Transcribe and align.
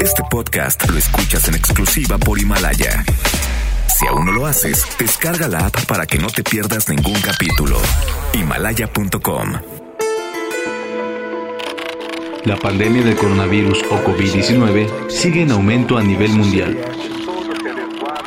Este 0.00 0.22
podcast 0.30 0.88
lo 0.90 0.98
escuchas 0.98 1.48
en 1.48 1.54
exclusiva 1.54 2.18
por 2.18 2.38
Himalaya. 2.38 3.04
Si 3.88 4.06
aún 4.06 4.26
no 4.26 4.32
lo 4.32 4.46
haces, 4.46 4.84
descarga 4.98 5.48
la 5.48 5.66
app 5.66 5.86
para 5.86 6.06
que 6.06 6.18
no 6.18 6.26
te 6.28 6.42
pierdas 6.44 6.90
ningún 6.90 7.18
capítulo. 7.20 7.78
Himalaya.com 8.34 9.52
La 12.44 12.56
pandemia 12.56 13.02
del 13.02 13.16
coronavirus 13.16 13.82
o 13.90 14.04
COVID-19 14.04 15.08
sigue 15.08 15.42
en 15.42 15.52
aumento 15.52 15.96
a 15.96 16.02
nivel 16.02 16.32
mundial. 16.32 16.78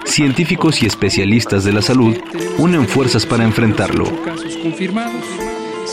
Científicos 0.05 0.82
y 0.82 0.88
especialistas 0.88 1.64
de 1.64 1.73
la 1.73 1.84
salud 1.84 2.18
unen 2.57 2.88
fuerzas 2.88 3.25
para 3.25 3.43
enfrentarlo. 3.43 4.05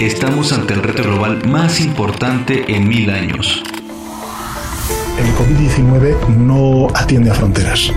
Estamos 0.01 0.53
ante 0.53 0.73
el 0.73 0.83
reto 0.83 1.03
global 1.03 1.47
más 1.47 1.81
importante 1.81 2.75
en 2.75 2.89
mil 2.89 3.11
años 3.11 3.63
el 5.23 5.29
COVID-19 5.35 6.29
no 6.37 6.89
atiende 6.95 7.31
a 7.31 7.35
fronteras. 7.35 7.93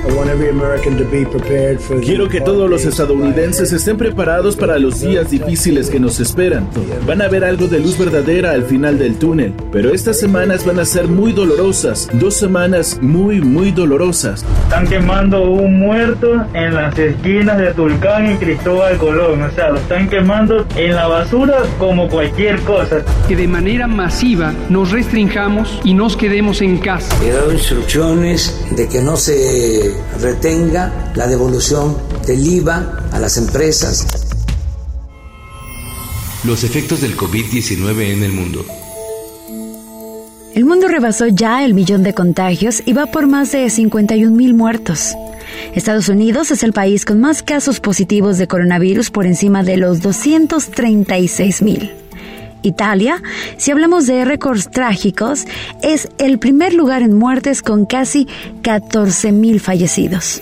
Quiero 2.04 2.30
que 2.30 2.42
todos 2.42 2.70
los 2.70 2.86
estadounidenses 2.86 3.72
estén 3.74 3.98
preparados 3.98 4.56
para 4.56 4.78
los 4.78 5.02
días 5.02 5.32
difíciles 5.32 5.90
que 5.90 6.00
nos 6.00 6.20
esperan. 6.20 6.68
Van 7.08 7.22
a 7.22 7.28
ver 7.28 7.44
algo 7.44 7.68
de 7.68 7.80
luz 7.80 7.98
verdadera 7.98 8.52
al 8.52 8.64
final 8.64 9.00
del 9.00 9.18
túnel, 9.18 9.54
pero 9.72 9.92
estas 9.94 10.20
semanas 10.20 10.66
van 10.66 10.80
a 10.80 10.86
ser 10.86 11.08
muy 11.08 11.32
dolorosas, 11.32 12.10
dos 12.14 12.36
semanas 12.36 13.00
muy, 13.02 13.42
muy 13.42 13.72
dolorosas. 13.72 14.46
Están 14.64 14.88
quemando 14.88 15.50
un 15.50 15.80
muerto 15.80 16.46
en 16.54 16.76
las 16.76 16.98
esquinas 16.98 17.58
de 17.58 17.74
Tulcán 17.74 18.34
y 18.34 18.36
Cristóbal 18.38 18.98
Colón, 18.98 19.42
o 19.42 19.52
sea, 19.52 19.70
lo 19.70 19.78
están 19.78 20.08
quemando 20.10 20.66
en 20.76 20.94
la 20.94 21.08
basura 21.08 21.58
como 21.80 22.08
cualquier 22.08 22.60
cosa. 22.62 22.98
Que 23.28 23.36
de 23.36 23.48
manera 23.48 23.88
masiva 23.88 24.54
nos 24.70 24.92
restringamos 24.92 25.80
y 25.84 25.94
nos 25.94 26.16
quedemos 26.16 26.62
en 26.62 26.78
casa 26.78 27.15
He 27.24 27.32
dado 27.32 27.52
instrucciones 27.52 28.54
de 28.76 28.88
que 28.88 29.02
no 29.02 29.18
se 29.18 29.96
retenga 30.20 31.12
la 31.16 31.28
devolución 31.28 31.98
del 32.28 32.46
IVA 32.46 33.10
a 33.12 33.20
las 33.20 33.38
empresas. 33.38 34.06
Los 36.44 36.64
efectos 36.64 37.02
del 37.02 37.18
COVID-19 37.18 38.14
en 38.14 38.24
el 38.24 38.32
mundo. 38.32 38.66
El 40.54 40.66
mundo 40.66 40.88
rebasó 40.88 41.28
ya 41.28 41.66
el 41.66 41.74
millón 41.74 42.04
de 42.04 42.14
contagios 42.14 42.82
y 42.86 42.94
va 42.94 43.08
por 43.08 43.28
más 43.28 43.52
de 43.52 43.70
51 43.70 44.36
mil 44.36 44.54
muertos. 44.54 45.16
Estados 45.74 46.10
Unidos 46.10 46.52
es 46.52 46.64
el 46.64 46.74
país 46.74 47.06
con 47.06 47.20
más 47.20 47.44
casos 47.44 47.80
positivos 47.80 48.38
de 48.38 48.48
coronavirus 48.48 49.10
por 49.10 49.26
encima 49.26 49.64
de 49.64 49.78
los 49.78 50.02
236 50.02 51.62
mil. 51.62 52.05
Italia, 52.62 53.22
si 53.58 53.72
hablamos 53.72 54.08
de 54.08 54.26
récords 54.26 54.70
trágicos, 54.72 55.46
es 55.82 56.10
el 56.18 56.40
primer 56.40 56.74
lugar 56.74 57.02
en 57.02 57.14
muertes 57.14 57.62
con 57.62 57.86
casi 57.86 58.28
14.000 58.64 59.60
fallecidos. 59.60 60.42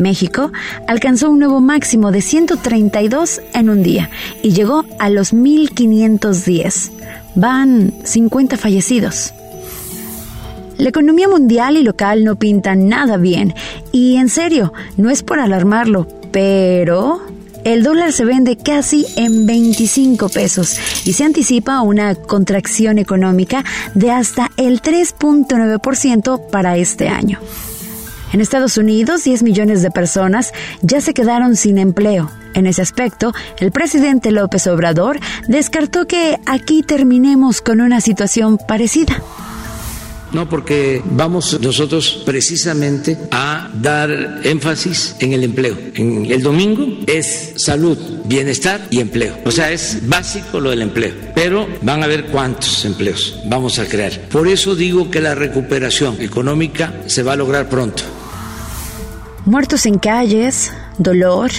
México 0.00 0.50
alcanzó 0.86 1.30
un 1.30 1.38
nuevo 1.38 1.60
máximo 1.60 2.10
de 2.10 2.22
132 2.22 3.40
en 3.54 3.70
un 3.70 3.82
día 3.82 4.10
y 4.42 4.52
llegó 4.52 4.84
a 4.98 5.10
los 5.10 5.34
1.510. 5.34 6.90
Van 7.34 7.92
50 8.04 8.56
fallecidos. 8.56 9.34
La 10.78 10.88
economía 10.88 11.28
mundial 11.28 11.76
y 11.76 11.82
local 11.82 12.24
no 12.24 12.36
pintan 12.36 12.88
nada 12.88 13.18
bien 13.18 13.54
y 13.92 14.16
en 14.16 14.30
serio, 14.30 14.72
no 14.96 15.10
es 15.10 15.22
por 15.22 15.38
alarmarlo, 15.38 16.08
pero 16.32 17.20
el 17.64 17.82
dólar 17.82 18.12
se 18.12 18.24
vende 18.24 18.56
casi 18.56 19.06
en 19.16 19.46
25 19.46 20.28
pesos 20.28 20.78
y 21.04 21.12
se 21.12 21.24
anticipa 21.24 21.82
una 21.82 22.14
contracción 22.14 22.98
económica 22.98 23.64
de 23.94 24.10
hasta 24.10 24.50
el 24.56 24.82
3.9% 24.82 26.50
para 26.50 26.76
este 26.76 27.08
año. 27.08 27.38
En 28.32 28.40
Estados 28.40 28.76
Unidos, 28.76 29.24
10 29.24 29.42
millones 29.42 29.82
de 29.82 29.90
personas 29.90 30.52
ya 30.82 31.00
se 31.00 31.14
quedaron 31.14 31.56
sin 31.56 31.78
empleo. 31.78 32.30
En 32.54 32.66
ese 32.66 32.82
aspecto, 32.82 33.32
el 33.58 33.72
presidente 33.72 34.30
López 34.30 34.66
Obrador 34.66 35.18
descartó 35.48 36.06
que 36.06 36.38
aquí 36.46 36.82
terminemos 36.82 37.60
con 37.60 37.80
una 37.80 38.00
situación 38.00 38.58
parecida. 38.58 39.20
No, 40.32 40.48
porque 40.48 41.02
vamos 41.04 41.58
nosotros 41.60 42.22
precisamente 42.24 43.18
a 43.32 43.68
dar 43.74 44.40
énfasis 44.44 45.16
en 45.18 45.32
el 45.32 45.42
empleo. 45.42 45.76
En 45.94 46.26
el 46.26 46.42
domingo 46.42 46.86
es 47.06 47.54
salud, 47.56 47.98
bienestar 48.26 48.86
y 48.90 49.00
empleo. 49.00 49.36
O 49.44 49.50
sea, 49.50 49.72
es 49.72 50.08
básico 50.08 50.60
lo 50.60 50.70
del 50.70 50.82
empleo. 50.82 51.14
Pero 51.34 51.66
van 51.82 52.02
a 52.04 52.06
ver 52.06 52.26
cuántos 52.26 52.84
empleos 52.84 53.40
vamos 53.46 53.78
a 53.78 53.86
crear. 53.86 54.12
Por 54.28 54.46
eso 54.46 54.76
digo 54.76 55.10
que 55.10 55.20
la 55.20 55.34
recuperación 55.34 56.20
económica 56.20 56.94
se 57.06 57.22
va 57.22 57.32
a 57.32 57.36
lograr 57.36 57.68
pronto. 57.68 58.04
Muertos 59.46 59.86
en 59.86 59.98
calles, 59.98 60.72
dolor. 60.98 61.50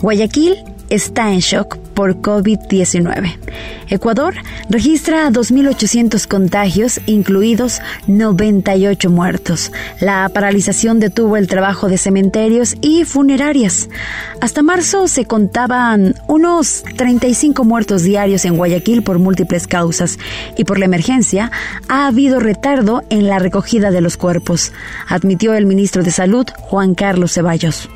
Guayaquil 0.00 0.56
está 0.90 1.32
en 1.32 1.40
shock 1.40 1.76
por 1.94 2.16
COVID-19. 2.16 3.38
Ecuador 3.88 4.34
registra 4.68 5.28
2.800 5.30 6.26
contagios, 6.26 7.00
incluidos 7.06 7.80
98 8.06 9.10
muertos. 9.10 9.72
La 10.00 10.28
paralización 10.28 11.00
detuvo 11.00 11.36
el 11.36 11.46
trabajo 11.46 11.88
de 11.88 11.98
cementerios 11.98 12.76
y 12.80 13.04
funerarias. 13.04 13.88
Hasta 14.40 14.62
marzo 14.62 15.08
se 15.08 15.24
contaban 15.24 16.14
unos 16.26 16.82
35 16.96 17.64
muertos 17.64 18.02
diarios 18.02 18.44
en 18.44 18.56
Guayaquil 18.56 19.02
por 19.02 19.18
múltiples 19.18 19.66
causas 19.66 20.18
y 20.56 20.64
por 20.64 20.78
la 20.78 20.84
emergencia 20.84 21.50
ha 21.88 22.06
habido 22.06 22.40
retardo 22.40 23.02
en 23.08 23.26
la 23.26 23.38
recogida 23.38 23.90
de 23.90 24.00
los 24.00 24.16
cuerpos, 24.16 24.72
admitió 25.08 25.54
el 25.54 25.66
ministro 25.66 26.02
de 26.02 26.10
Salud, 26.10 26.46
Juan 26.58 26.94
Carlos 26.94 27.32
Ceballos. 27.32 27.88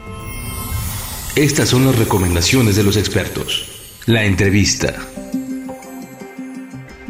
Estas 1.36 1.68
son 1.68 1.86
las 1.86 1.96
recomendaciones 1.96 2.74
de 2.74 2.82
los 2.82 2.96
expertos. 2.96 3.64
La 4.06 4.24
entrevista. 4.24 4.94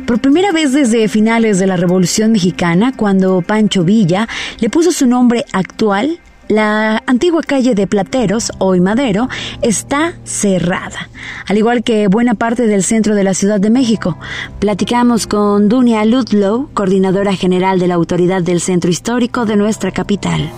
Por 0.07 0.21
primera 0.21 0.53
vez 0.53 0.75
desde 0.75 1.09
finales 1.09 1.59
de 1.59 1.67
la 1.67 1.77
Revolución 1.77 2.31
Mexicana, 2.31 2.93
cuando 2.95 3.41
Pancho 3.41 3.83
Villa 3.83 4.29
le 4.59 4.69
puso 4.69 4.93
su 4.93 5.07
nombre 5.07 5.47
actual, 5.53 6.21
la 6.49 7.03
antigua 7.07 7.43
calle 7.43 7.75
de 7.75 7.87
Plateros, 7.87 8.53
hoy 8.59 8.81
Madero, 8.81 9.29
está 9.63 10.13
cerrada, 10.25 11.09
al 11.47 11.57
igual 11.57 11.83
que 11.83 12.07
buena 12.09 12.35
parte 12.35 12.67
del 12.67 12.85
centro 12.85 13.15
de 13.15 13.25
la 13.25 13.33
Ciudad 13.33 13.59
de 13.59 13.71
México. 13.71 14.19
Platicamos 14.59 15.27
con 15.27 15.71
Dunia 15.71 16.05
Ludlow, 16.05 16.69
coordinadora 16.75 17.35
general 17.35 17.79
de 17.79 17.89
la 17.89 17.95
Autoridad 17.95 18.43
del 18.43 18.61
Centro 18.61 18.91
Histórico 18.91 19.47
de 19.47 19.57
nuestra 19.57 19.93
capital 19.93 20.51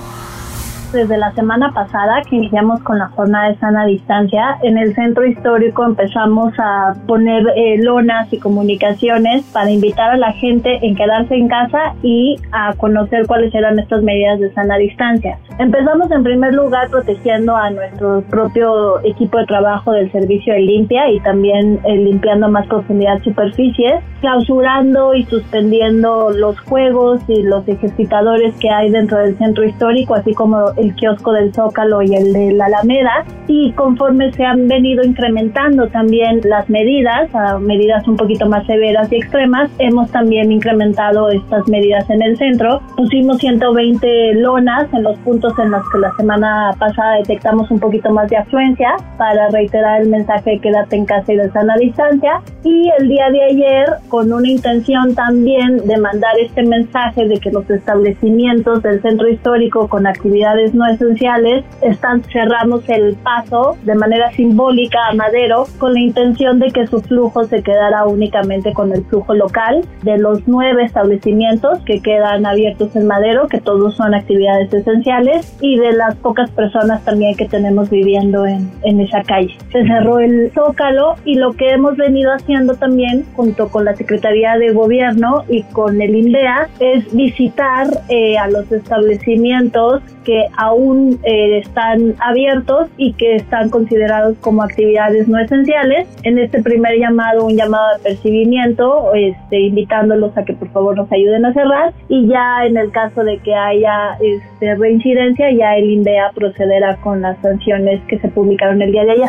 desde 0.93 1.17
la 1.17 1.33
semana 1.33 1.73
pasada 1.73 2.23
que 2.29 2.37
iniciamos 2.37 2.81
con 2.83 2.99
la 2.99 3.09
jornada 3.09 3.49
de 3.49 3.59
sana 3.59 3.87
distancia. 3.87 4.59
En 4.63 4.79
el 4.79 4.95
centro 4.95 5.27
histórico 5.27 5.85
empezamos 5.85 6.53
a 6.59 6.95
poner 7.07 7.47
eh, 7.57 7.79
lonas 7.83 8.33
y 8.33 8.39
comunicaciones 8.39 9.45
para 9.53 9.71
invitar 9.71 10.11
a 10.11 10.17
la 10.17 10.33
gente 10.33 10.79
en 10.83 10.95
quedarse 10.95 11.35
en 11.35 11.49
casa 11.49 11.95
y 12.03 12.37
a 12.53 12.75
conocer 12.75 13.27
cuáles 13.27 13.55
eran 13.55 13.79
estas 13.79 14.03
medidas 14.03 14.41
de 14.41 14.53
sana 14.53 14.77
distancia. 14.77 15.39
Empezamos 15.59 16.11
en 16.11 16.23
primer 16.23 16.55
lugar 16.55 16.89
protegiendo 16.91 17.57
a 17.57 17.71
nuestro 17.71 18.23
propio 18.31 19.05
equipo 19.05 19.39
de 19.39 19.47
trabajo 19.47 19.93
del 19.93 20.11
servicio 20.13 20.55
de 20.55 20.61
limpia 20.61 21.11
y 21.11 21.21
también 21.21 21.81
eh, 21.85 21.97
limpiando 21.97 22.49
más 22.49 22.67
profundidad 22.67 23.23
superficies, 23.23 24.03
clausurando 24.21 25.15
y 25.15 25.25
suspendiendo 25.25 26.31
los 26.31 26.59
juegos 26.61 27.21
y 27.29 27.43
los 27.43 27.67
ejercitadores 27.69 28.55
que 28.61 28.71
hay 28.71 28.91
dentro 28.91 29.19
del 29.19 29.37
centro 29.39 29.65
histórico, 29.65 30.15
así 30.15 30.35
como 30.35 30.73
el 30.83 30.95
kiosco 30.95 31.33
del 31.33 31.55
Zócalo 31.55 32.03
y 32.03 32.15
el 32.15 32.33
de 32.33 32.53
la 32.53 32.67
Alameda 32.67 33.25
y 33.47 33.73
conforme 33.73 34.33
se 34.33 34.45
han 34.45 34.69
venido 34.69 35.05
incrementando 35.05 35.89
también 35.89 36.41
las 36.45 36.69
medidas, 36.69 37.33
a 37.35 37.59
medidas 37.59 38.07
un 38.09 38.17
poquito 38.17 38.47
más 38.47 38.67
severas 38.67 39.11
y 39.13 39.17
extremas, 39.17 39.71
hemos 39.79 40.11
también 40.11 40.51
incrementado 40.51 41.31
estas 41.31 41.67
medidas 41.69 42.09
en 42.11 42.23
el 42.23 42.37
centro. 42.37 42.81
Pusimos 42.97 43.39
120 43.39 44.35
lonas 44.35 44.93
en 44.93 45.03
los 45.03 45.17
puntos 45.19 45.53
en 45.59 45.71
los 45.71 45.89
que 45.91 45.99
la 45.99 46.13
semana 46.17 46.75
pasada 46.79 47.17
detectamos 47.17 47.71
un 47.71 47.79
poquito 47.79 48.11
más 48.11 48.29
de 48.29 48.37
afluencia 48.37 48.97
para 49.19 49.49
reiterar 49.51 50.03
el 50.03 50.09
mensaje 50.09 50.53
de 50.53 50.59
quédate 50.61 50.97
en 50.97 51.05
casa 51.05 51.33
y 51.33 51.37
de 51.37 51.51
sana 51.51 51.77
distancia 51.77 52.41
y 52.65 52.91
el 52.99 53.09
día 53.09 53.31
de 53.31 53.43
ayer 53.45 53.87
con 54.09 54.33
una 54.33 54.49
intención 54.49 55.15
también 55.15 55.79
de 55.87 55.97
mandar 55.99 56.39
este 56.41 56.63
mensaje 56.63 57.29
de 57.29 57.39
que 57.39 57.51
los 57.51 57.69
establecimientos 57.71 58.83
del 58.83 59.01
centro 59.03 59.29
histórico 59.29 59.89
con 59.89 60.07
actividades 60.07 60.72
no 60.73 60.87
esenciales, 60.87 61.65
están, 61.83 62.23
cerramos 62.25 62.89
el 62.89 63.15
paso 63.17 63.77
de 63.85 63.95
manera 63.95 64.31
simbólica 64.33 64.99
a 65.09 65.15
Madero 65.15 65.67
con 65.79 65.95
la 65.95 66.01
intención 66.01 66.59
de 66.59 66.71
que 66.71 66.87
su 66.87 67.01
flujo 67.01 67.45
se 67.45 67.63
quedara 67.63 68.07
únicamente 68.07 68.73
con 68.73 68.93
el 68.93 69.05
flujo 69.05 69.35
local 69.35 69.85
de 70.03 70.19
los 70.19 70.47
nueve 70.47 70.85
establecimientos 70.85 71.81
que 71.85 72.01
quedan 72.01 72.47
abiertos 72.47 72.95
en 72.97 73.07
Madero, 73.07 73.49
que 73.49 73.61
todos 73.61 73.97
son 73.97 74.15
actividades 74.15 74.73
esenciales 74.73 75.57
y 75.61 75.79
de 75.79 75.93
las 75.93 76.15
pocas 76.17 76.51
personas 76.51 77.05
también 77.05 77.37
que 77.37 77.49
tenemos 77.49 77.91
viviendo 77.91 78.47
en, 78.47 78.71
en 78.83 79.01
esa 79.01 79.23
calle. 79.23 79.57
Se 79.71 79.87
cerró 79.87 80.19
el 80.21 80.51
zócalo 80.53 81.15
y 81.25 81.35
lo 81.35 81.53
que 81.53 81.71
hemos 81.71 81.97
venido 81.97 82.33
haciendo 82.33 82.75
también 82.75 83.25
junto 83.35 83.69
con 83.69 83.85
la 83.85 83.95
Secretaría 83.97 84.57
de 84.57 84.73
Gobierno 84.73 85.45
y 85.49 85.63
con 85.65 86.01
el 86.01 86.15
INDEA 86.15 86.69
es 86.81 87.13
visitar 87.15 87.87
eh, 88.09 88.39
a 88.39 88.49
los 88.49 88.71
establecimientos 88.71 90.03
que 90.25 90.47
aún 90.63 91.19
eh, 91.25 91.59
están 91.59 92.15
abiertos 92.21 92.89
y 92.97 93.13
que 93.15 93.37
están 93.37 93.71
considerados 93.71 94.37
como 94.41 94.63
actividades 94.63 95.29
no 95.29 95.39
esenciales. 95.39 96.09
En 96.23 96.39
este 96.39 96.63
primer 96.63 96.99
llamado, 96.99 97.45
un 97.45 97.57
llamado 97.57 97.97
de 97.97 98.03
percibimiento, 98.03 99.13
este, 99.15 99.61
invitándolos 99.61 100.37
a 100.37 100.45
que 100.45 100.53
por 100.55 100.71
favor 100.71 100.97
nos 100.97 101.11
ayuden 101.11 101.45
a 101.47 101.53
cerrar 101.53 101.93
y 102.09 102.29
ya 102.29 102.65
en 102.67 102.77
el 102.77 102.91
caso 102.93 103.25
de 103.25 103.39
que 103.39 103.55
haya 103.55 104.17
este, 104.21 104.75
reincidencia, 104.77 105.51
ya 105.53 105.77
el 105.77 105.91
INDEA 105.91 106.31
procederá 106.35 106.97
con 106.97 107.23
las 107.23 107.41
sanciones 107.41 108.01
que 108.09 108.19
se 108.19 108.29
publicaron 108.29 108.81
el 108.83 108.93
día 108.93 109.05
de 109.05 109.13
ayer. 109.13 109.29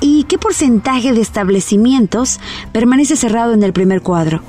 ¿Y 0.00 0.24
qué 0.24 0.38
porcentaje 0.38 1.12
de 1.12 1.20
establecimientos 1.20 2.40
permanece 2.72 3.16
cerrado 3.16 3.54
en 3.54 3.62
el 3.62 3.72
primer 3.72 4.02
cuadro? 4.02 4.42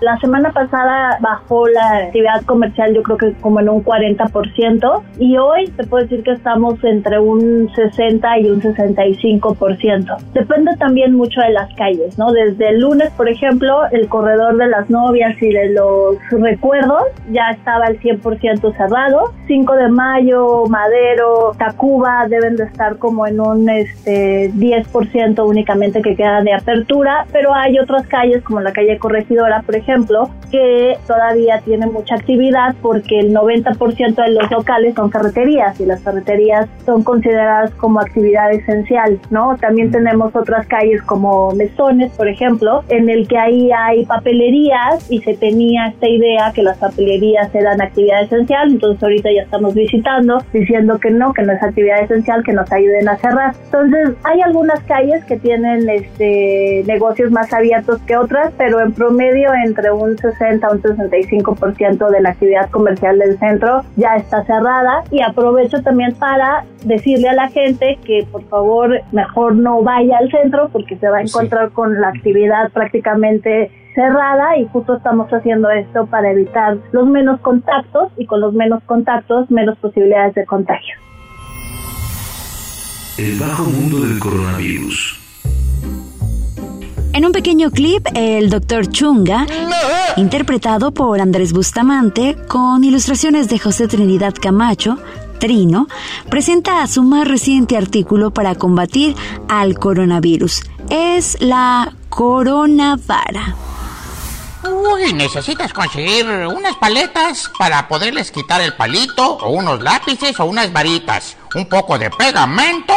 La 0.00 0.16
semana 0.18 0.52
pasada 0.52 1.18
bajó 1.20 1.66
la 1.66 2.04
actividad 2.04 2.42
comercial 2.44 2.94
yo 2.94 3.02
creo 3.02 3.16
que 3.16 3.32
como 3.40 3.58
en 3.58 3.68
un 3.68 3.84
40% 3.84 5.02
y 5.18 5.36
hoy 5.38 5.66
te 5.76 5.84
puedo 5.84 6.04
decir 6.04 6.22
que 6.22 6.30
estamos 6.32 6.82
entre 6.84 7.18
un 7.18 7.68
60 7.74 8.38
y 8.38 8.50
un 8.50 8.62
65%. 8.62 10.16
Depende 10.34 10.76
también 10.76 11.14
mucho 11.14 11.40
de 11.40 11.50
las 11.50 11.74
calles, 11.74 12.16
¿no? 12.16 12.30
Desde 12.30 12.68
el 12.68 12.80
lunes, 12.80 13.10
por 13.16 13.28
ejemplo, 13.28 13.80
el 13.90 14.08
corredor 14.08 14.56
de 14.56 14.68
las 14.68 14.88
novias 14.88 15.34
y 15.42 15.52
de 15.52 15.70
los 15.70 16.16
recuerdos 16.30 17.02
ya 17.32 17.50
estaba 17.50 17.86
al 17.86 17.98
100% 17.98 18.76
cerrado. 18.76 19.32
5 19.48 19.74
de 19.74 19.88
mayo, 19.88 20.64
Madero, 20.66 21.52
Tacuba 21.58 22.26
deben 22.28 22.54
de 22.54 22.64
estar 22.64 22.98
como 22.98 23.26
en 23.26 23.40
un 23.40 23.68
este, 23.68 24.52
10% 24.52 25.44
únicamente 25.44 26.02
que 26.02 26.14
queda 26.14 26.42
de 26.42 26.54
apertura, 26.54 27.26
pero 27.32 27.52
hay 27.52 27.80
otras 27.80 28.06
calles 28.06 28.44
como 28.44 28.60
la 28.60 28.72
calle 28.72 28.96
Corregidora, 28.98 29.62
por 29.62 29.74
ejemplo, 29.74 29.87
ejemplo, 29.88 30.30
que 30.50 30.96
todavía 31.06 31.60
tiene 31.64 31.86
mucha 31.86 32.14
actividad 32.16 32.74
porque 32.82 33.20
el 33.20 33.34
90% 33.34 34.14
de 34.14 34.30
los 34.30 34.50
locales 34.50 34.94
son 34.94 35.10
carreterías 35.10 35.78
y 35.80 35.86
las 35.86 36.00
carreterías 36.00 36.68
son 36.84 37.02
consideradas 37.02 37.70
como 37.72 38.00
actividad 38.00 38.52
esencial, 38.52 39.18
¿no? 39.30 39.56
También 39.56 39.90
tenemos 39.90 40.34
otras 40.34 40.66
calles 40.66 41.02
como 41.02 41.52
Mesones, 41.52 42.12
por 42.12 42.28
ejemplo, 42.28 42.84
en 42.88 43.08
el 43.08 43.26
que 43.28 43.38
ahí 43.38 43.70
hay 43.72 44.04
papelerías 44.04 45.10
y 45.10 45.20
se 45.20 45.34
tenía 45.34 45.88
esta 45.88 46.08
idea 46.08 46.52
que 46.54 46.62
las 46.62 46.78
papelerías 46.78 47.54
eran 47.54 47.80
actividad 47.80 48.22
esencial, 48.22 48.70
entonces 48.70 49.02
ahorita 49.02 49.30
ya 49.34 49.42
estamos 49.42 49.74
visitando 49.74 50.38
diciendo 50.52 50.98
que 50.98 51.10
no, 51.10 51.32
que 51.32 51.42
no 51.42 51.52
es 51.52 51.62
actividad 51.62 52.02
esencial, 52.02 52.42
que 52.44 52.52
nos 52.52 52.70
ayuden 52.72 53.08
a 53.08 53.16
cerrar. 53.16 53.54
Entonces, 53.64 54.10
hay 54.24 54.40
algunas 54.40 54.80
calles 54.80 55.24
que 55.24 55.36
tienen 55.36 55.88
este 55.88 56.82
negocios 56.86 57.30
más 57.30 57.52
abiertos 57.52 58.00
que 58.02 58.16
otras, 58.16 58.52
pero 58.56 58.80
en 58.80 58.92
promedio 58.92 59.50
en 59.54 59.74
entre 59.78 59.92
un 59.92 60.18
60 60.18 60.66
a 60.66 60.72
un 60.72 60.82
65% 60.82 62.10
de 62.10 62.20
la 62.20 62.30
actividad 62.30 62.68
comercial 62.70 63.18
del 63.18 63.38
centro 63.38 63.84
ya 63.96 64.16
está 64.16 64.44
cerrada 64.44 65.04
y 65.10 65.22
aprovecho 65.22 65.80
también 65.82 66.14
para 66.16 66.64
decirle 66.84 67.28
a 67.28 67.34
la 67.34 67.48
gente 67.48 67.98
que 68.04 68.26
por 68.30 68.42
favor 68.48 69.00
mejor 69.12 69.54
no 69.54 69.82
vaya 69.82 70.18
al 70.18 70.30
centro 70.30 70.68
porque 70.72 70.96
se 70.96 71.08
va 71.08 71.18
a 71.18 71.22
encontrar 71.22 71.70
con 71.70 72.00
la 72.00 72.08
actividad 72.08 72.72
prácticamente 72.72 73.70
cerrada 73.94 74.56
y 74.58 74.66
justo 74.66 74.96
estamos 74.96 75.30
haciendo 75.30 75.70
esto 75.70 76.06
para 76.06 76.32
evitar 76.32 76.78
los 76.90 77.06
menos 77.06 77.40
contactos 77.40 78.10
y 78.16 78.26
con 78.26 78.40
los 78.40 78.54
menos 78.54 78.82
contactos 78.84 79.48
menos 79.50 79.78
posibilidades 79.78 80.34
de 80.34 80.44
contagio. 80.44 80.94
El 83.16 83.38
bajo 83.38 83.64
mundo 83.64 84.00
del 84.00 84.18
coronavirus. 84.18 85.17
En 87.18 87.26
un 87.26 87.32
pequeño 87.32 87.72
clip, 87.72 88.06
el 88.14 88.48
Dr. 88.48 88.92
Chunga, 88.92 89.44
interpretado 90.16 90.92
por 90.92 91.20
Andrés 91.20 91.52
Bustamante, 91.52 92.36
con 92.46 92.84
ilustraciones 92.84 93.48
de 93.48 93.58
José 93.58 93.88
Trinidad 93.88 94.34
Camacho, 94.40 94.98
Trino, 95.40 95.88
presenta 96.30 96.86
su 96.86 97.02
más 97.02 97.26
reciente 97.26 97.76
artículo 97.76 98.30
para 98.30 98.54
combatir 98.54 99.16
al 99.48 99.76
coronavirus. 99.80 100.62
Es 100.90 101.36
la 101.40 101.92
coronavara. 102.08 103.56
Uy, 104.62 105.12
necesitas 105.12 105.72
conseguir 105.72 106.24
unas 106.24 106.76
paletas 106.76 107.50
para 107.58 107.88
poderles 107.88 108.30
quitar 108.30 108.60
el 108.60 108.74
palito, 108.74 109.38
o 109.38 109.50
unos 109.50 109.82
lápices, 109.82 110.38
o 110.38 110.44
unas 110.44 110.72
varitas, 110.72 111.36
un 111.54 111.66
poco 111.66 111.98
de 111.98 112.10
pegamento, 112.10 112.94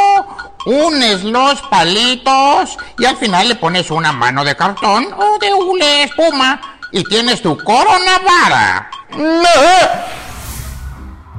unes 0.66 1.24
los 1.24 1.62
palitos 1.64 2.78
y 2.98 3.06
al 3.06 3.18
final 3.18 3.48
le 3.48 3.56
pones 3.56 3.90
una 3.92 4.12
mano 4.12 4.44
de 4.44 4.56
cartón 4.56 5.08
o 5.14 5.40
de 5.40 5.54
hule 5.54 6.04
espuma 6.04 6.60
y 6.92 7.04
tienes 7.04 7.42
tu 7.42 7.58
corona 7.58 8.20
vara. 8.24 8.90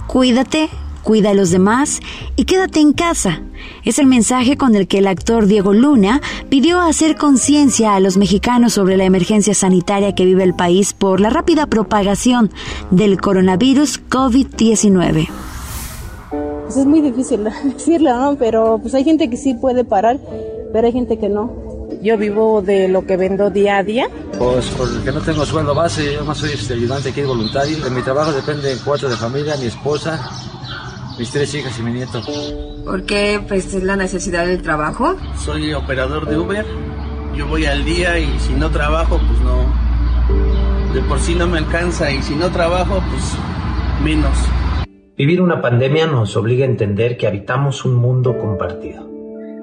Cuídate, 0.07 0.69
cuida 1.03 1.31
a 1.31 1.35
los 1.35 1.51
demás 1.51 2.01
y 2.37 2.45
quédate 2.45 2.81
en 2.81 2.93
casa. 2.93 3.41
Es 3.85 3.99
el 3.99 4.07
mensaje 4.07 4.57
con 4.57 4.75
el 4.75 4.89
que 4.89 4.99
el 4.99 5.07
actor 5.07 5.47
Diego 5.47 5.73
Luna 5.73 6.21
pidió 6.49 6.81
hacer 6.81 7.17
conciencia 7.17 7.95
a 7.95 8.01
los 8.01 8.17
mexicanos 8.17 8.75
sobre 8.75 8.97
la 8.97 9.05
emergencia 9.05 9.55
sanitaria 9.55 10.15
que 10.15 10.25
vive 10.25 10.45
el 10.45 10.55
país 10.55 10.93
por 10.93 11.21
la 11.21 11.31
rápida 11.31 11.67
propagación 11.67 12.51
del 12.91 13.21
coronavirus 13.21 14.01
COVID-19. 14.09 15.29
Pues 16.65 16.77
es 16.77 16.87
muy 16.87 17.01
difícil 17.01 17.45
decirlo, 17.65 18.17
¿no? 18.17 18.37
Pero 18.37 18.79
pues 18.81 18.95
hay 18.95 19.05
gente 19.05 19.29
que 19.29 19.37
sí 19.37 19.55
puede 19.55 19.85
parar, 19.85 20.19
pero 20.73 20.87
hay 20.87 20.93
gente 20.93 21.19
que 21.19 21.29
no. 21.29 21.63
Yo 22.03 22.19
vivo 22.19 22.63
de 22.63 22.89
lo 22.89 23.07
que 23.07 23.17
vendo 23.17 23.51
día 23.51 23.79
a 23.79 23.85
día. 23.85 24.09
Pues 24.39 24.67
porque 24.77 25.13
no 25.13 25.21
tengo 25.21 25.45
sueldo 25.45 25.75
base, 25.75 26.15
yo 26.15 26.25
más 26.25 26.39
soy 26.39 26.51
este, 26.51 26.75
ayudante 26.75 27.11
aquí 27.11 27.23
voluntario. 27.23 27.79
De 27.79 27.91
mi 27.91 28.03
trabajo 28.03 28.33
dependen 28.33 28.79
cuatro 28.85 29.09
de 29.09 29.17
familia, 29.17 29.57
mi 29.57 29.67
esposa, 29.67 30.19
mis 31.19 31.31
tres 31.31 31.55
hijas 31.55 31.79
y 31.79 31.83
mi 31.83 31.93
nieto. 31.93 32.21
¿Por 32.85 33.05
qué 33.05 33.41
pues 33.47 33.73
es 33.73 33.85
la 33.85 33.95
necesidad 33.95 34.47
del 34.47 34.63
trabajo? 34.63 35.15
Soy 35.39 35.73
operador 35.75 36.29
de 36.29 36.39
Uber. 36.39 36.67
Yo 37.37 37.47
voy 37.47 37.67
al 37.67 37.85
día 37.85 38.19
y 38.19 38.39
si 38.41 38.53
no 38.55 38.71
trabajo, 38.71 39.19
pues 39.19 39.41
no. 39.41 40.93
De 40.93 41.01
por 41.03 41.21
sí 41.21 41.35
no 41.35 41.47
me 41.47 41.59
alcanza 41.59 42.11
y 42.11 42.21
si 42.23 42.35
no 42.35 42.51
trabajo, 42.51 43.01
pues 43.11 43.23
menos. 44.03 44.37
Vivir 45.23 45.41
una 45.41 45.63
pandemia 45.63 46.09
nos 46.09 46.37
obliga 46.37 46.65
a 46.65 46.69
entender 46.69 47.17
que 47.17 47.29
habitamos 47.29 47.85
un 47.85 47.95
mundo 47.95 48.37
compartido. 48.39 49.09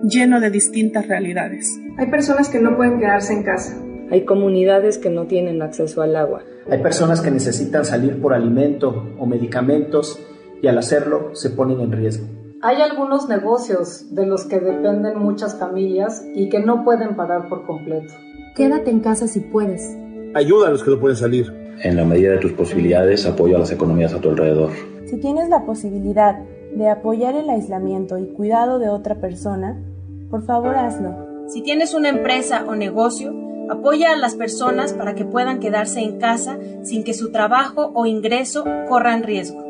Lleno 0.04 0.40
de 0.40 0.50
distintas 0.52 1.06
realidades. 1.10 1.78
Hay 1.98 2.10
personas 2.10 2.48
que 2.48 2.62
no 2.62 2.78
pueden 2.78 2.98
quedarse 2.98 3.34
en 3.34 3.44
casa. 3.44 3.78
Hay 4.10 4.24
comunidades 4.24 4.98
que 4.98 5.10
no 5.10 5.26
tienen 5.26 5.62
acceso 5.62 6.02
al 6.02 6.16
agua. 6.16 6.44
Hay 6.72 6.82
personas 6.82 7.20
que 7.20 7.30
necesitan 7.30 7.84
salir 7.84 8.22
por 8.22 8.34
alimento 8.34 9.12
o 9.20 9.26
medicamentos 9.26 10.18
y 10.62 10.68
al 10.68 10.78
hacerlo 10.78 11.32
se 11.36 11.50
ponen 11.50 11.82
en 11.82 11.92
riesgo. 11.92 12.26
Hay 12.62 12.82
algunos 12.82 13.28
negocios 13.28 14.16
de 14.16 14.28
los 14.28 14.46
que 14.46 14.62
dependen 14.62 15.20
muchas 15.20 15.60
familias 15.60 16.24
y 16.36 16.48
que 16.48 16.62
no 16.62 16.86
pueden 16.86 17.18
parar 17.18 17.50
por 17.50 17.66
completo. 17.66 18.14
Quédate 18.56 18.92
en 18.92 19.02
casa 19.02 19.28
si 19.28 19.42
puedes. 19.42 19.94
Ayuda 20.36 20.68
a 20.68 20.72
los 20.72 20.84
que 20.84 20.92
no 20.92 21.00
pueden 21.00 21.18
salir. 21.18 21.52
En 21.84 21.96
la 21.96 22.06
medida 22.06 22.34
de 22.34 22.38
tus 22.38 22.52
posibilidades, 22.52 23.26
apoyo 23.26 23.56
a 23.56 23.60
las 23.60 23.72
economías 23.72 24.14
a 24.14 24.22
tu 24.22 24.30
alrededor. 24.30 24.72
Si 25.06 25.18
tienes 25.18 25.50
la 25.50 25.66
posibilidad 25.66 26.38
de 26.76 26.88
apoyar 26.88 27.36
el 27.36 27.50
aislamiento 27.50 28.20
y 28.20 28.28
cuidado 28.28 28.78
de 28.78 28.90
otra 28.90 29.16
persona, 29.16 29.82
por 30.30 30.46
favor 30.46 30.76
hazlo. 30.76 31.16
Si 31.48 31.64
tienes 31.64 31.96
una 31.96 32.10
empresa 32.10 32.64
o 32.68 32.76
negocio, 32.76 33.34
apoya 33.72 34.12
a 34.12 34.18
las 34.18 34.36
personas 34.36 34.94
para 34.94 35.16
que 35.16 35.26
puedan 35.26 35.60
quedarse 35.60 36.02
en 36.02 36.20
casa 36.20 36.60
sin 36.84 37.04
que 37.04 37.16
su 37.16 37.32
trabajo 37.32 37.92
o 37.96 38.06
ingreso 38.06 38.66
corran 38.88 39.24
riesgo. 39.24 39.64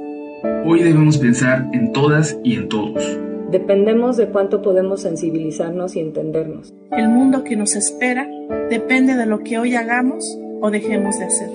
Hoy 0.65 0.83
debemos 0.83 1.19
pensar 1.19 1.69
en 1.71 1.93
todas 1.93 2.37
y 2.43 2.55
en 2.55 2.67
todos. 2.67 3.17
Dependemos 3.49 4.17
de 4.17 4.27
cuánto 4.27 4.61
podemos 4.61 5.01
sensibilizarnos 5.01 5.95
y 5.95 6.01
entendernos. 6.01 6.73
El 6.91 7.07
mundo 7.07 7.45
que 7.45 7.55
nos 7.55 7.75
espera 7.75 8.27
depende 8.69 9.15
de 9.15 9.25
lo 9.25 9.39
que 9.39 9.57
hoy 9.57 9.75
hagamos 9.75 10.37
o 10.61 10.71
dejemos 10.71 11.17
de 11.19 11.25
hacer. 11.25 11.49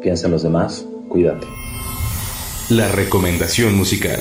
Piensa 0.00 0.26
en 0.26 0.32
los 0.32 0.42
demás, 0.42 0.86
cuídate. 1.08 1.46
La 2.70 2.88
recomendación 2.88 3.76
musical. 3.76 4.20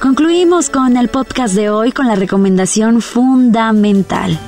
Concluimos 0.00 0.70
con 0.70 0.96
el 0.96 1.08
podcast 1.08 1.54
de 1.54 1.68
hoy 1.68 1.92
con 1.92 2.06
la 2.06 2.14
recomendación 2.14 3.02
fundamental. 3.02 4.38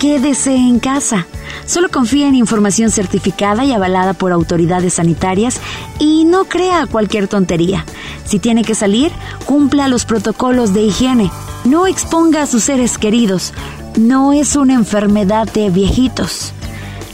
Quédese 0.00 0.54
en 0.54 0.80
casa. 0.80 1.26
Solo 1.66 1.88
confía 1.88 2.28
en 2.28 2.34
información 2.34 2.90
certificada 2.90 3.64
y 3.64 3.72
avalada 3.72 4.14
por 4.14 4.32
autoridades 4.32 4.94
sanitarias 4.94 5.60
y 5.98 6.24
no 6.24 6.44
crea 6.44 6.86
cualquier 6.86 7.28
tontería. 7.28 7.84
Si 8.24 8.38
tiene 8.38 8.64
que 8.64 8.74
salir, 8.74 9.12
cumpla 9.44 9.88
los 9.88 10.04
protocolos 10.04 10.74
de 10.74 10.82
higiene. 10.82 11.30
No 11.64 11.86
exponga 11.86 12.42
a 12.42 12.46
sus 12.46 12.64
seres 12.64 12.98
queridos 12.98 13.52
no 13.98 14.32
es 14.32 14.56
una 14.56 14.74
enfermedad 14.74 15.50
de 15.52 15.70
viejitos. 15.70 16.52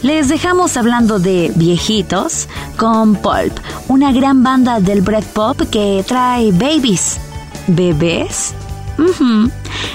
Les 0.03 0.29
dejamos 0.29 0.77
hablando 0.77 1.19
de 1.19 1.51
viejitos 1.55 2.47
con 2.77 3.17
Pulp, 3.17 3.59
una 3.89 4.13
gran 4.13 4.43
banda 4.43 4.81
del 4.81 5.03
Pop 5.03 5.63
que 5.71 6.05
trae 6.07 6.53
babies. 6.53 7.19
¿Bebés? 7.67 8.55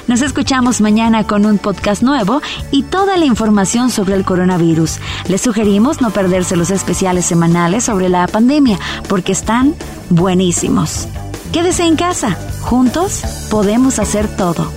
Nos 0.08 0.22
escuchamos 0.24 0.82
mañana 0.82 1.26
con 1.26 1.46
un 1.46 1.60
podcast 1.60 2.02
nuevo 2.02 2.42
y 2.72 2.84
toda 2.84 3.18
la 3.18 3.26
información 3.26 3.92
sobre 3.92 4.16
el 4.16 4.26
coronavirus. 4.26 4.98
Les 5.28 5.42
sugerimos 5.42 6.02
no 6.02 6.10
perderse 6.10 6.56
los 6.56 6.72
especiales 6.72 7.26
semanales 7.26 7.84
sobre 7.84 8.10
la 8.10 8.28
pandemia 8.28 8.80
porque 9.08 9.32
están 9.32 9.76
buenísimos. 10.10 11.08
Quédese 11.52 11.84
en 11.84 11.96
casa. 11.96 12.38
Juntos 12.62 13.24
podemos 13.50 13.98
hacer 13.98 14.28
todo. 14.38 14.72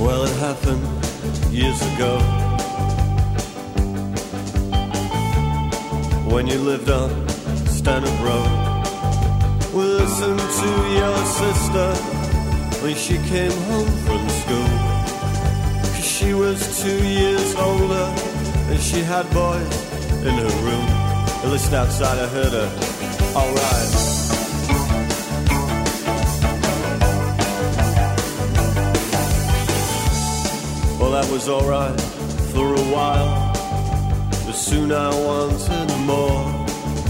Well, 0.00 0.24
it 0.24 0.36
happened 0.40 0.82
years 1.52 1.80
ago 1.94 2.18
when 6.28 6.48
you 6.48 6.58
lived 6.58 6.90
on 6.90 7.10
Stanhope 7.68 8.20
Road. 8.20 8.50
Well, 9.72 10.00
listen 10.02 10.36
to 10.36 10.70
your 10.98 11.16
sister 11.40 11.94
when 12.82 12.96
she 12.96 13.16
came 13.28 13.52
home 13.70 13.86
from 14.06 14.28
school. 14.28 14.72
Cause 15.94 16.04
she 16.04 16.34
was 16.34 16.82
two 16.82 17.06
years 17.06 17.54
older 17.54 18.12
and 18.70 18.80
she 18.80 19.02
had 19.02 19.30
boys 19.30 19.92
in 20.26 20.34
her 20.34 20.54
room. 20.66 21.01
And 21.42 21.50
listen 21.50 21.74
outside, 21.74 22.18
I 22.18 22.28
heard 22.28 22.52
her. 22.52 22.68
Alright. 23.34 23.92
Well, 31.00 31.10
that 31.10 31.28
was 31.32 31.48
alright 31.48 32.00
for 32.52 32.74
a 32.74 32.86
while. 32.94 33.52
But 34.46 34.52
soon 34.52 34.92
I 34.92 35.08
wanted 35.08 35.98
more. 36.06 36.44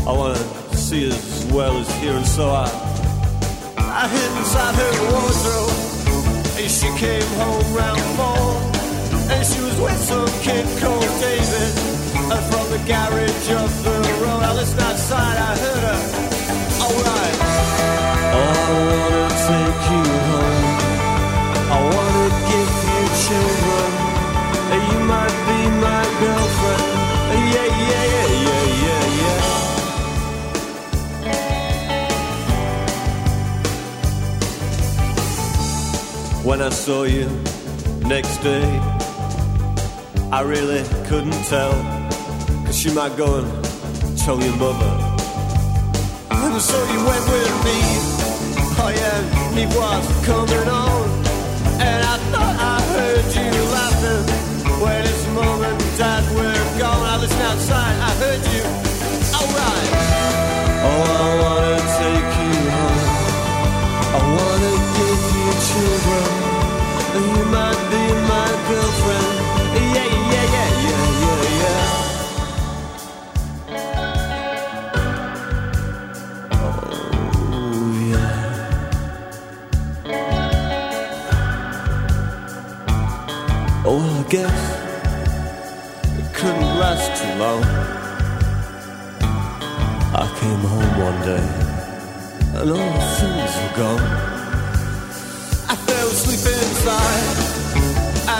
I 0.08 0.12
wanted 0.16 0.70
to 0.70 0.76
see 0.78 1.08
as 1.08 1.44
well 1.52 1.76
as 1.76 1.94
hear, 2.00 2.12
and 2.12 2.26
so 2.26 2.48
I, 2.48 2.64
I 3.76 4.08
hid 4.08 4.38
inside 4.38 4.74
her 4.76 4.92
wardrobe. 5.12 5.82
And 6.56 6.70
she 6.70 6.88
came 6.96 7.28
home 7.36 7.74
round 7.74 8.00
four. 8.16 8.72
And 9.30 9.46
she 9.46 9.60
was 9.60 9.78
with 9.78 9.98
some 9.98 10.28
kid 10.40 10.64
called 10.80 11.02
David. 11.20 11.91
From 12.32 12.66
the 12.70 12.78
garage 12.86 13.50
up 13.50 13.70
the 13.84 13.92
road, 14.22 14.42
I 14.42 14.54
listened 14.54 14.80
outside, 14.80 15.36
I 15.36 15.54
heard 15.62 15.84
her. 15.88 16.00
Alright. 16.80 17.38
Oh, 18.34 18.52
I 18.64 18.70
wanna 18.88 19.28
take 19.48 19.82
you 19.92 20.04
home. 20.28 20.66
I 21.70 21.78
wanna 21.92 22.28
give 22.50 22.72
you 22.94 23.04
children. 23.26 23.90
You 24.88 24.98
might 25.12 25.36
be 25.48 25.60
my 25.86 26.02
girlfriend. 26.20 26.86
Yeah, 27.52 27.68
yeah, 27.90 28.04
yeah, 28.14 28.28
yeah, 28.46 28.64
yeah, 28.84 29.04
yeah. 29.20 29.42
When 36.44 36.58
I 36.62 36.70
saw 36.70 37.00
you 37.02 37.26
next 38.06 38.36
day, 38.38 38.66
I 40.32 40.40
really 40.40 40.82
couldn't 41.08 41.44
tell. 41.44 41.91
You 42.84 42.92
might 42.94 43.16
go 43.16 43.38
and 43.38 44.18
tell 44.18 44.42
your 44.42 44.56
mother. 44.56 45.16
And 46.30 46.60
so 46.60 46.76
you 46.92 47.04
went 47.06 47.24
with 47.30 47.64
me. 47.64 47.78
Oh 48.76 48.92
yeah, 48.92 49.54
he 49.54 49.66
was 49.66 50.26
coming 50.26 50.68
on. 50.68 51.21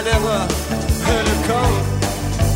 I 0.02 0.04
never 0.04 0.38
heard 1.06 1.26
her 1.30 1.40
come. 1.46 1.74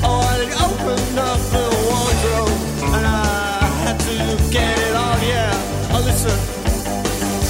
Oh, 0.03 0.19
I 0.19 0.51
opened 0.67 1.15
up 1.15 1.39
the 1.55 1.67
wardrobe 1.87 2.59
and 2.91 3.07
I 3.07 3.63
had 3.87 3.99
to 4.03 4.19
get 4.51 4.75
it 4.75 4.95
on. 4.99 5.15
Yeah, 5.23 5.95
oh 5.95 6.03
listen. 6.03 6.35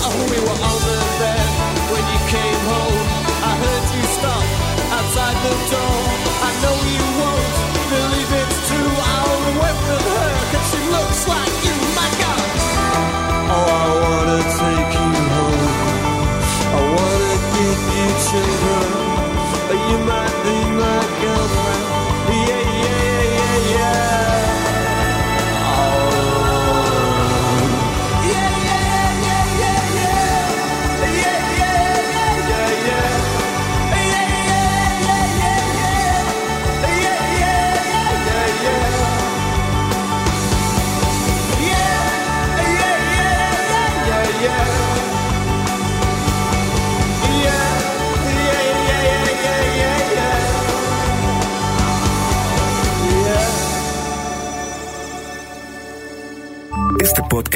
Oh, 0.04 0.12
we 0.28 0.36
were 0.36 0.60
on 0.68 0.78
the 0.84 1.00
bed 1.16 1.48
when 1.88 2.04
you 2.12 2.20
came 2.28 2.60
home. 2.68 3.04
I 3.40 3.52
heard 3.56 3.84
you 3.96 4.04
stop 4.20 4.44
outside 5.00 5.36
the 5.48 5.54
door. 5.72 5.96
I 6.44 6.50
know 6.60 6.76
you 6.92 7.04
won't 7.16 7.48
believe 7.88 8.30
it's 8.36 8.58
true. 8.68 8.92
I 9.00 9.16
went 9.64 9.80
with 9.80 10.04
her 10.12 10.32
cause 10.52 10.66
she 10.76 10.80
looks 10.92 11.20
like 11.24 11.56
you, 11.64 11.76
my 11.96 12.10
God. 12.20 12.48
Oh, 13.48 13.64
I 13.64 13.88
wanna 14.04 14.40
take 14.60 14.92
you 14.92 15.08
home. 15.32 15.72
I 16.68 16.80
wanna 16.84 17.34
give 17.56 17.80
you 17.96 18.08
children. 18.28 19.15
You 19.90 19.98
might 20.04 20.34
be 20.44 20.56
my 20.76 21.00
girlfriend. 21.22 21.55